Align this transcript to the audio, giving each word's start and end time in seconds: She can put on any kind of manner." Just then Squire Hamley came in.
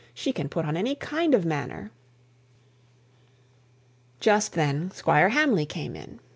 She 0.15 0.31
can 0.33 0.49
put 0.49 0.65
on 0.65 0.75
any 0.75 0.95
kind 0.95 1.35
of 1.35 1.45
manner." 1.45 1.91
Just 4.19 4.53
then 4.53 4.89
Squire 4.89 5.29
Hamley 5.29 5.67
came 5.67 5.95
in. 5.95 6.19